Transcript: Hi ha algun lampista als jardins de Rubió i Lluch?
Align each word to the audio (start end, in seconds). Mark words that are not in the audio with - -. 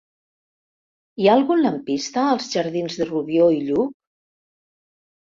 Hi 1.23 1.27
ha 1.27 1.33
algun 1.39 1.59
lampista 1.65 2.23
als 2.29 2.47
jardins 2.53 2.95
de 3.01 3.07
Rubió 3.09 3.51
i 3.57 3.61
Lluch? 3.67 3.93